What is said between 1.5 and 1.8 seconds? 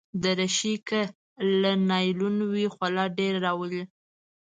له